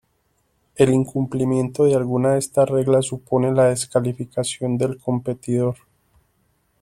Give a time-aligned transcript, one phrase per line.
[0.77, 5.75] El incumplimiento de alguna de estas reglas supone la descalificación del competidor.